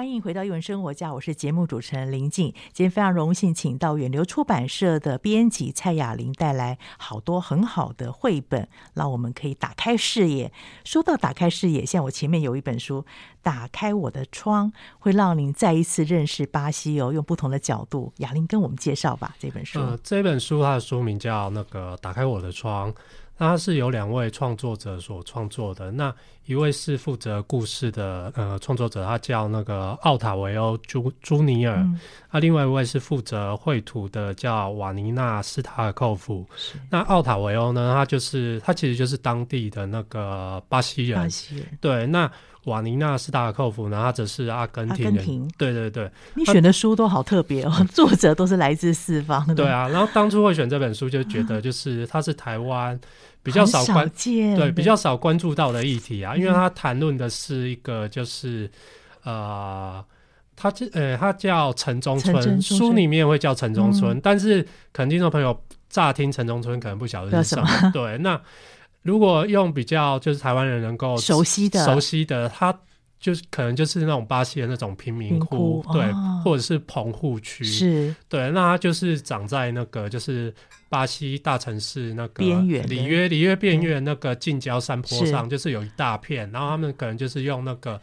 [0.00, 2.46] 欢迎回到一文生活家，我是节目主持人林静。
[2.72, 10.50] 今天非常荣幸，请到远流出版社的编辑蔡雅玲带来好多很好的绘本，让我们可以打开视野。
[10.86, 13.02] 说到打开视野，像我前面有一本书
[13.42, 18.10] 《打开我的窗》，会让您再一次认识巴西哦，用不同的角度。
[18.16, 19.80] 雅玲跟我们介绍吧，这本书。
[19.80, 22.90] 呃，这本书它的书名叫《那个打开我的窗》。
[23.48, 26.14] 它是由两位创作者所创作的，那
[26.44, 31.98] 一位是负责故事的呃创作者，他叫那个奥塔维欧朱朱尼尔，嗯，
[32.30, 36.44] 那另外一位是负责绘图的，叫瓦尼娜斯塔尔寇夫。
[36.90, 42.30] 那奥塔维欧呢，他就是他其实就是当地的那个巴西人，巴西人对那。
[42.64, 45.14] 瓦尼娜斯塔尔寇夫呢，他则是阿根廷人。
[45.14, 49.42] 阿根廷，对对对，你选的书都好特别哦，作者都是来自四方。
[49.54, 53.00] 对啊，然后当初会选这本书，就觉得就是它是台湾
[53.42, 58.70] 比较少关少对比较少关注到的议题啊，因为他谈论的是一个就是
[59.24, 60.04] 呃，
[60.56, 64.62] 他这呃他叫城中村，书里面会叫城中村，嗯、但是
[64.92, 68.40] 可能听众朋友乍听城中村可能不晓得是什么，什么对那。
[69.02, 72.70] 如果用比较就是台湾人能够熟悉的熟悉的，它
[73.20, 78.50] 就是可能就是那种巴西的那种贫民窟，对、哦，或者是棚户区，是对。
[78.50, 80.52] 那它就是长在那个就是
[80.88, 88.00] 巴西大城市那个边缘里约里约边缘那个近郊山坡上，就是有一大片，然后他们可能就是用那个。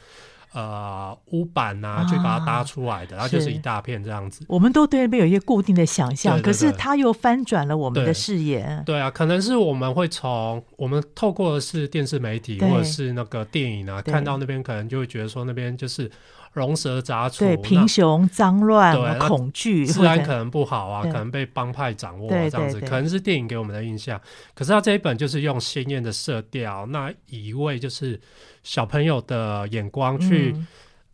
[0.57, 4.43] 呃，屋板啊，去把它搭出来的，然后就是一大片这样子。
[4.47, 8.63] 我们都对那边有一些固定的想象，对对对，可是它又翻转了我们的视野。
[8.83, 16.09] 对，对啊，可能是我们会从我们透过的是电视媒体或者是那个电影啊，看到那边可能就会觉得说那边就是。
[16.57, 24.19] 龙蛇杂处，对，贫穷、脏乱、恐惧，治安可能不好啊，可能被帮派掌握，这样子可能是电影给我们的印象。
[24.53, 28.19] 可是他这一本就是用鲜艳的色调，那以一位就是
[28.63, 30.67] 小朋友的眼光去，嗯、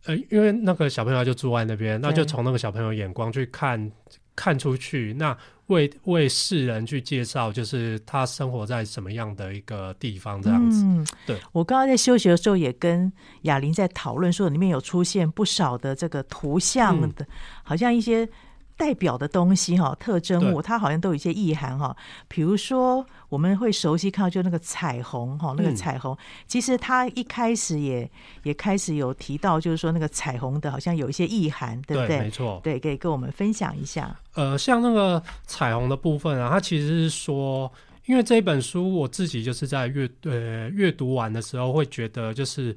[0.06, 3.92] 呃，因为那个小朋友就住在那边，那就从那个小朋友眼光去看。
[4.36, 10.82] 看出去，那为为世人去介绍，就是他生活在什么样的一个地方，这样子。
[10.84, 11.38] 嗯，对。
[11.52, 13.12] 我刚刚在休息的时候，也跟
[13.42, 17.26] 雅玲在讨论说，里面有出现不少的这个图像的，嗯、
[17.62, 18.28] 好像一些。
[18.76, 21.96] 代表的东西哈，特征物，它好像都有一些意涵哈。
[22.26, 26.16] 比如说，我们会熟悉看到就那个彩虹哈，那个彩虹，
[26.48, 28.10] 其实它一开始也
[28.42, 32.18] 也开始有提到，就是说那个彩虹的好像有一些意涵，对不对？
[32.18, 34.14] 没错，对，可以跟我们分享一下。
[34.34, 37.70] 呃，像那个彩虹的部分啊，它其实是说，
[38.06, 42.76] 因为这一本书我自己就是在阅呃阅读完的时候，会觉得就是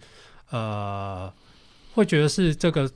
[0.51, 1.33] 呃，
[1.95, 2.87] 会觉得是这个。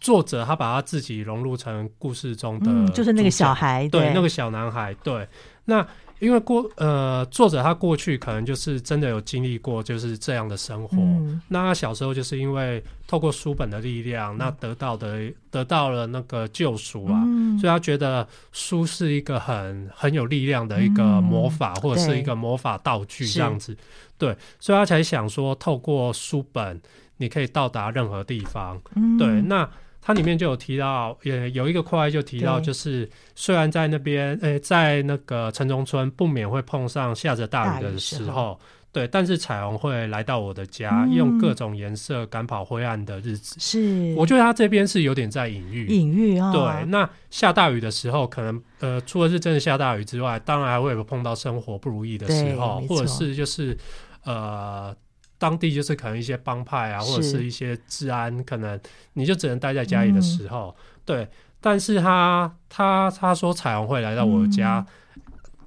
[0.00, 5.26] 作者他把他自己融入成故事中的、嗯，就是那个小孩，对，对那个小男孩，对。
[5.64, 5.86] 那
[6.18, 10.96] 因为过呃，作者他过去可能就是真的有经历过就是这样的生活。
[10.96, 23.76] 嗯、那他小时候就是因为透过书本的力量，嗯、那得到的得到了那个救赎啊、嗯，所以他觉得书是一个很很有力量的一个魔法，嗯、或者是一个魔法道具这样子。
[24.16, 26.80] 对，所以他才想说，透过书本
[27.18, 28.80] 你可以到达任何地方。
[28.94, 29.68] 嗯、对，那。
[30.08, 38.58] 它里面就有提到，也有一个块就提到，就是虽然在那边，诶、欸，在那个城中村不免会碰上下着大雨的时候，
[38.90, 43.56] 对，但是彩虹会来到我的家，嗯、用各种颜色赶跑灰暗的日子。
[43.60, 46.50] 是，我觉得他这边是有点在隐喻，隐喻啊。
[46.52, 53.76] 对，那下大雨的时候，可能呃，除了是真的下大雨之外，当然还会有碰到生活不如意的时候，或者是就是
[54.24, 54.96] 呃。
[55.38, 58.78] 当地就是可能一些帮派啊，或者是一些治安，可能
[59.12, 61.28] 你就只能待在家里的时候，嗯、对。
[61.60, 64.78] 但是他他他说彩虹会来到我家，
[65.16, 65.22] 嗯、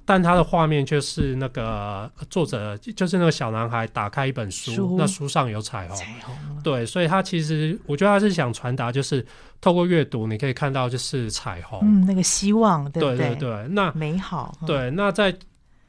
[0.06, 6.86] 但他的画面却是那个作者就是那个小男孩打开一本书，书那书上有彩虹，彩虹，对。
[6.86, 9.22] 所以他其实我觉得他是想传达，就是
[9.60, 13.68] 透过阅读你可以看到就是彩虹，嗯，那个希望，对对对，对。
[13.68, 14.90] 那美好，对。
[14.92, 15.34] 那再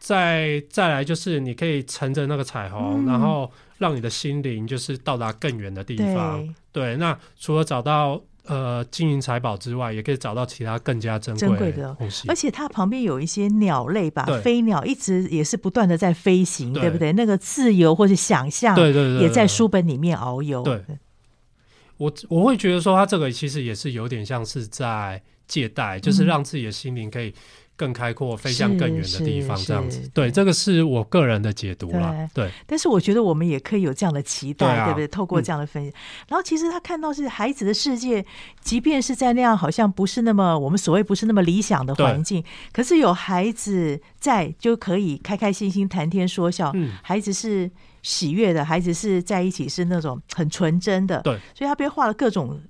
[0.03, 3.49] 再再来就是你可以乘着那个彩虹，嗯、然后。
[3.79, 6.41] 让你的心灵就是到达更远的地方。
[6.71, 12.29] 对，对，那除了找到呃金银财宝之外，也可以找到其他更加珍贵的东西。
[12.29, 17.11] 而且它旁边有一些鸟类吧，飞鸟一直也是不断的在飞行，对，对不对？
[17.11, 20.63] 那个自由或是想象，对对对，也在书本里面遨游。
[20.63, 20.81] 对，
[21.97, 27.33] 我我会觉得说，它这个其实也是有点像是在借贷，就是让自己的心灵可以。
[27.75, 30.07] 更开阔，飞向更远的地方，这样子。
[30.13, 32.29] 对，这个是我个人的解读啦。
[32.33, 35.07] 对，但是我觉得我们也可以有这样的期待，对，啊、对不对？
[35.07, 35.93] 透过这样的分析，嗯、
[36.29, 38.23] 然后其实他看到是孩子的世界，
[38.61, 46.71] 即便是在那样好像不是那么我们所谓不是那么理想的环境，可是有孩子在就可以开开心心谈天说笑。
[46.75, 47.69] 嗯，孩子是
[48.03, 51.21] 喜悦的，孩子是在一起是那种很纯真的。
[51.21, 52.61] 对，所以他被画了各种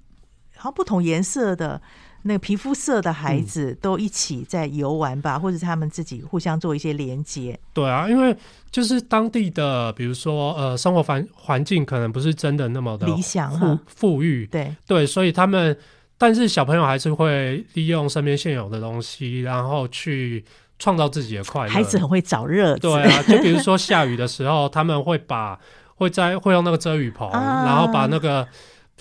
[0.56, 1.82] 好像不同颜色的。
[2.26, 7.60] 那个皮肤色的孩子都一起在游玩吧，嗯、或者他们自己互相做一些连接。
[7.74, 8.36] 对啊，因为
[8.72, 14.46] 就是当地的，比如说呃，生活环环境可能不是真的那么的理想富富裕。
[14.48, 15.78] 对对，所以他们，
[16.18, 20.44] 但是小朋友还是会利用身边现有的东西，然后去
[20.80, 21.70] 创造自己的快乐。
[21.70, 22.80] 孩子很会找乐子。
[22.80, 25.60] 对啊，就比如说下雨的时候，他们会把
[25.96, 28.48] 会在会用那个遮雨棚， 啊、然后把那个。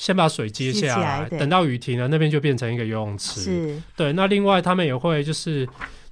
[0.03, 3.41] 先把水接下来，来等到雨停了，那边就变成一个游泳池。
[3.41, 4.13] 是，对。
[4.15, 5.65] 那另外他们也会，就是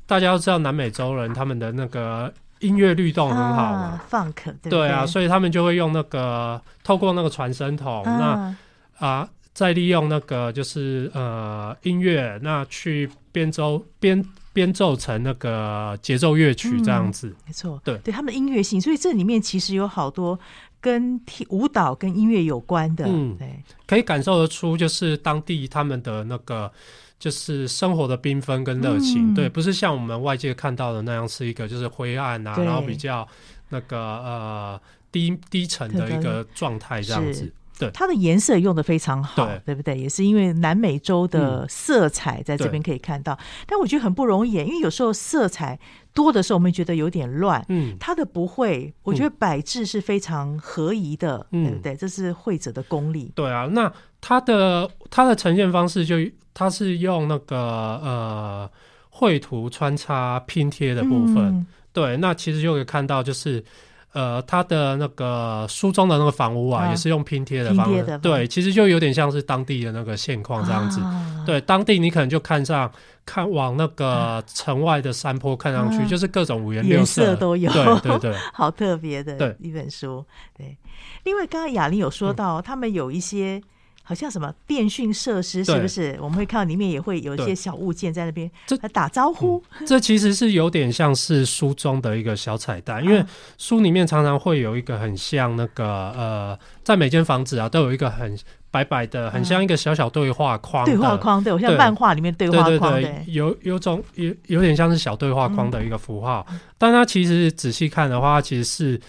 [0.06, 8.56] 大家都知道南美洲人他们的那个音乐律动很好嘛，Funk，对，对啊，所以他们就会用那个透过那个传声筒，啊
[9.00, 17.26] 那啊再利用那个就是呃音乐，那去编奏编编奏成那个节奏乐曲这样子。
[17.26, 20.38] 嗯、没错，对，对他们的音乐性，所以这里面其实有好多。
[20.80, 26.70] 跟舞蹈跟音乐有关的，嗯，对，可以感受得出，就是当地他们的那个，
[27.18, 33.26] 就是生活的缤纷跟热情，嗯、对，不是像我们外界看到的那样是一个就是灰暗啊，然后比较
[33.68, 34.80] 那个呃
[35.12, 37.52] 低低沉的一个状态这样子。
[37.78, 39.96] 对，它的颜色用的非常好，对，对不对？
[39.96, 45.78] 也是因为南美洲的色彩在这边可以看到，嗯、但我觉得很不容易，因为有时候色彩
[46.14, 47.64] 多的时候，我们觉得有点乱。
[47.68, 51.96] 嗯，他的不会，我觉得摆置是非常合宜的，嗯、对不对？
[51.96, 53.32] 这是会者的功力。
[53.34, 56.16] 对啊，那他的他的呈现方式就
[56.52, 58.70] 他是用那个呃
[59.08, 61.36] 绘图穿插拼贴的部分。
[61.36, 63.64] 嗯、对，那其实就可以看到就是。
[64.12, 71.00] 呃，他的那个书中的那个房屋啊，啊也是用拼贴的方式，对，其实就有点像是当地的那个现况这样子。
[71.00, 72.90] 啊、对，当地你可能就看上
[73.26, 80.24] 看往那个城外的山坡看上去，啊、就是各种五颜六色，色都有，对对对， 好特别的一本书。
[80.56, 80.76] 对，对，
[81.24, 83.60] 另外刚刚雅玲有说到，嗯、他们有一些。
[84.02, 86.18] 好像什么电讯设施是不是？
[86.20, 89.86] 我们会看到里面也会有一些小物件在那边，这打招呼、嗯。
[89.86, 93.24] 这其实是有点像是书中的一个小彩蛋，因为
[93.56, 98.36] 书里面常常会有一个很像那个呃，在每间房子啊都有一个很
[98.70, 100.84] 白白的，很像一个小小对话框。
[100.84, 109.00] 对话框对，我像漫画里面对话框，对对对，有有种有有点像是小对话框的一个符号，嗯、但它其实仔细看的话，其实是。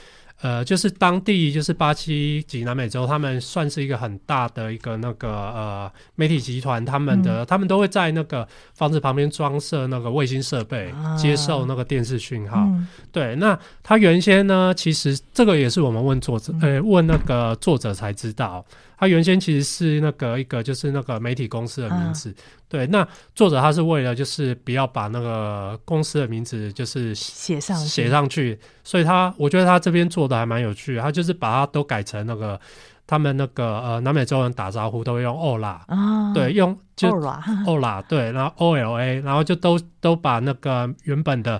[0.44, 12.58] 呃，就是当地，就是巴西及南美洲，他们算是一个很大的一个那个呃媒体集团，他们的、嗯、他们都会在那个房子旁边装设那个卫星设备，啊、接受那个电视讯号。
[12.58, 18.66] 嗯、对，那他原先呢，其实这个也是我们问作者，呃，问那个作者才知道。
[19.02, 22.38] 他原先其实是那个一个就是那个媒体公司的名字，啊、
[22.70, 22.86] 对。
[22.86, 32.62] 那作者他是为了就是不要把那个公司的名字就是写上写上去，所以他我觉得他这边做的还蛮有趣，他就是把它都改成那个
[33.08, 41.60] 他们那个呃南美洲人打招呼都会用 Hola 啊，对，用就 Hola 对，然后 O L A，然后就都都把那个原本的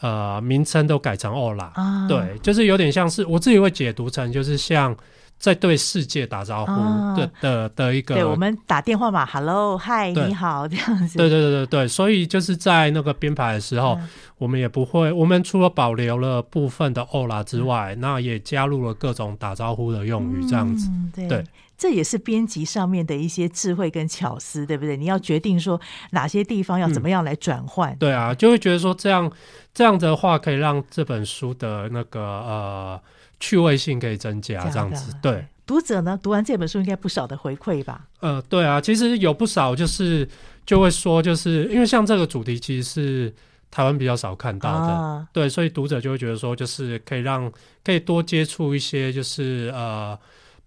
[0.00, 4.96] 呃名称都改成 Hola 啊，对，就是有点像是我自己会解读成就是像。
[5.40, 6.72] 在对世界打招呼
[7.16, 11.16] 的、啊、的的，一个，对我们打电话嘛，Hello，嗨，你好，这样子。
[11.16, 20.90] 对对对对对，所以就是在那个编排的时候，嗯、我们也不会，我们除了保留了部分的 Hola 之外，嗯、那也加入了各种打招呼的用语，这样子。
[20.90, 21.44] 嗯、对，对
[21.80, 24.96] 这也是编辑上面的一些智慧跟巧思，对不对？
[24.96, 27.92] 你要决定说哪些地方要怎么样来转换。
[27.94, 29.32] 嗯、对啊，就会觉得说这样
[29.72, 33.00] 这样的话可以让这本书的那个呃。
[33.42, 38.06] 趣味性可以增加，这样子对读者呢，读完这本书应该不少的回馈吧？
[38.20, 40.28] 呃，对啊，其实有不少，就是
[40.66, 43.34] 就会说，就是因为像这个主题，其实是
[43.70, 47.50] 台湾比较少看到的，啊、对，所以读者就会觉得说，就是可以让
[47.82, 50.18] 可以多接触一些，就是呃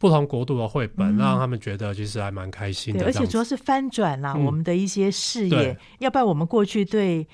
[0.04, 3.06] 不同国度的绘本，嗯、让他们觉得其实还蛮开心的。
[3.06, 7.26] 而且主要是翻转啦，嗯、我们的一些视野，对要不然我们过去对。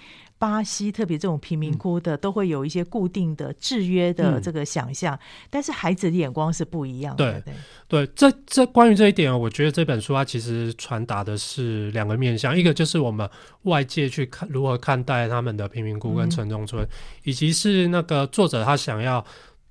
[0.42, 7.42] 巴西特别这种贫民窟的，都会有一些固定的制约的这个想象，嗯、但是孩子的眼光是不一样的。
[7.42, 7.54] 对
[7.90, 13.30] 对，对，这这关于这一点，我觉得这本书它其实传达的是两个面向，一个就是我们
[13.64, 16.90] 外界去看如何看待他们的贫民窟跟城中村，嗯、
[17.26, 19.22] 以及是那个作者他想要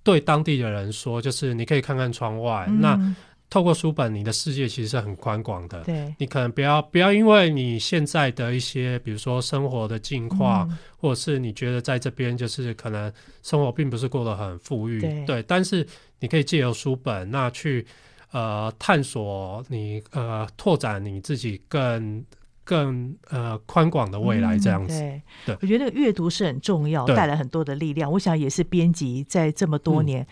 [0.09, 3.15] 对当地的人说，就是你可以看看窗外，嗯、那
[3.51, 5.85] 透过书本，你的世界其实是很宽广的。
[5.85, 15.87] 对，你可能不要不要因为你现在的一些，比如说生活的境况，嗯、或者是你觉得在这边就是可能生活并不是过得很富裕，对，对，但是
[16.21, 17.87] 你可以借由书本，那去
[18.31, 22.25] 呃探索你呃拓展你自己更
[22.69, 24.93] 更呃宽广的未来这样子。
[25.01, 28.13] 嗯、对，对，我觉得阅读是很重要，带来很多的力量。
[28.13, 30.23] 我想也是编辑在这么多年。
[30.23, 30.27] 嗯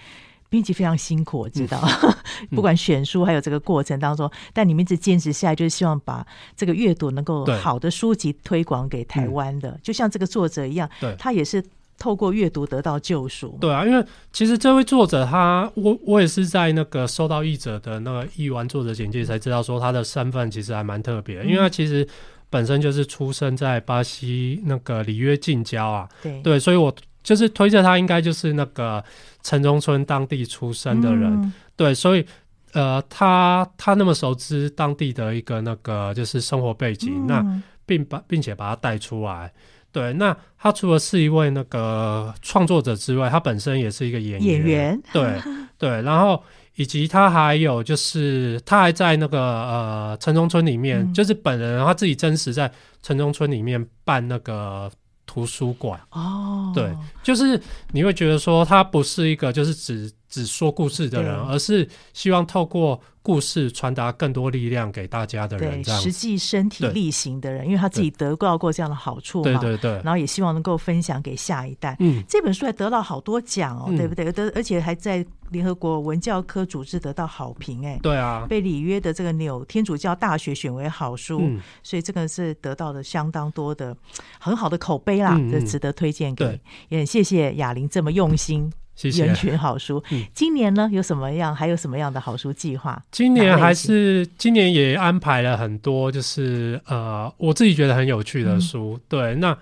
[0.49, 6.25] 编辑非常辛苦，我知道，嗯、 不管选书还有这个过程当中，嗯、但你们一直坚持下来，就是希望把
[6.55, 11.61] 这个阅读能够好的书籍推广给台湾的，就像这个作者一样，对，他也是
[11.99, 13.59] 透过阅读得到救赎。
[13.61, 22.07] 对啊，因为其实这位作者他，我我也是在那个收到译者的那个译完作者简介才知道，说他的身份其实还蛮特别，嗯、因为他其实
[22.51, 26.41] 本身就是出生在巴西那个里约近郊啊，对。
[26.43, 26.95] 对，所以我。
[27.27, 29.03] 就是推测他应该就是那个
[29.43, 32.25] 城中村当地出生的人，嗯、对，所以
[32.73, 39.53] 呃，他他那么熟知当地的一个那个就是生活背景，嗯、那并把并且把他带出来，
[39.97, 45.41] 对，那他除了是一位那个创作者之外，他本身也是一个演员，演员，对
[45.79, 46.43] 对，然后
[46.75, 52.71] 以及他还有就是他还在那个呃城中村里面，嗯、就是本人他自己真实在
[53.03, 54.93] 城中村里面办那个。
[55.29, 56.01] 图书馆。
[56.13, 71.97] 哦，对，就是你会觉得说他不是一个就是只只说故事的人，而是希望透过故事传达更多力量给大家的人，对，实际身体力行的人，因为他自己得到过这样的好处嘛，对对对，然后也希望能够分享给下一代。
[72.01, 74.31] 嗯，这本书还得到好多奖哦，对不对？
[74.31, 81.41] 得而且还在联合国文教科组织得到好评，哎，对啊，被里约的这个纽天主教大学选为好书，
[81.83, 83.97] 所以这个是得到了相当多的
[84.39, 86.61] 很好的口碑啦，这值得推荐给。
[86.91, 88.71] 也很谢谢雅玲这么用心。
[88.97, 89.27] 谢谢。
[89.27, 91.55] 人群好书，嗯、今年呢有什么样？
[91.55, 93.01] 还有什么样的好书计划？
[93.13, 98.95] 今年还是今年也安排了很多，就是呃，我自己觉得很有趣的书。
[98.95, 99.57] 嗯、对，那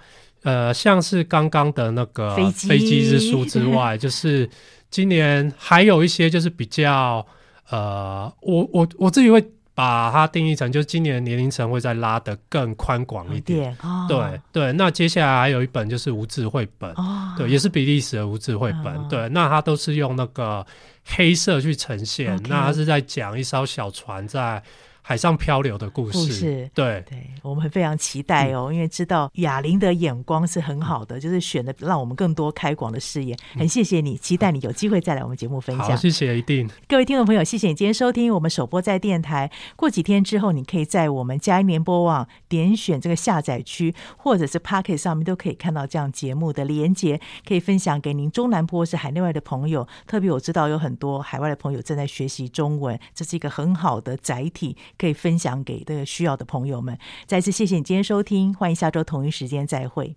[0.45, 4.49] 呃，像是刚刚的那个飞机飞机之书之外， 就是
[4.91, 7.27] 今年还有一些就是比较
[7.69, 9.45] 呃，我我我自己会。
[9.75, 13.77] 把它定义成，就是今年年龄层会再拉得更宽广一点。
[13.83, 18.95] 哦、对对，那接下来还有一本就是无字绘本，哦、对，也是比利时的无字绘本。
[18.95, 20.65] 哦、对，那它都是用那个
[21.05, 22.41] 黑色去呈现。
[22.49, 24.63] 那它是在讲一艘小船在。
[25.07, 33.35] 海上漂流的故事，故事对对，我们非常期待哦，嗯、因为知道雅玲的眼光是很好的，嗯、就是选的让我们更多开广的视野。
[33.53, 35.95] 嗯、很谢谢你，期待你有机会再来我们节目分享。
[35.95, 36.67] 谢谢，一定。
[36.89, 39.51] 各位听众朋友，谢谢你今天收听我们首播在电台。
[39.77, 49.87] 过几天之后，你可以在我们嘉音联播网点选这个下载区，或者是 Pocket 上面都可以看到这样节目的连接，可以分享给您中南坡是海内外的朋友。
[50.07, 54.75] 特别我知道有很多海外的朋友正在学习中文，这是一个很好的载体。
[54.99, 56.99] 可以分享给这个需要的朋友们。
[57.27, 60.17] 再次谢谢你今天收听，欢迎下周同一时间再会。